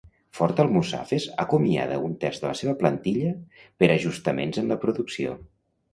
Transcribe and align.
Ford 0.35 0.59
Almussafes 0.61 1.27
acomiada 1.43 1.99
un 2.07 2.15
terç 2.23 2.41
de 2.45 2.49
la 2.51 2.55
seva 2.61 2.75
plantilla 2.79 3.35
per 3.83 3.91
ajustaments 3.97 4.63
en 4.63 4.73
la 4.73 4.79
producció. 4.87 5.37